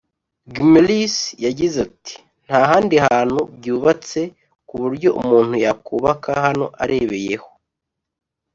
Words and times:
Gummerus 0.53 1.15
yagize 1.45 1.77
ati 1.87 2.15
“Nta 2.45 2.59
handi 2.69 2.95
hantu 3.05 3.37
byubatse 3.57 4.21
ku 4.67 4.73
buryo 4.81 5.09
umuntu 5.21 5.53
yakubaka 5.65 6.29
hano 6.45 6.65
arebeyeho 6.83 7.49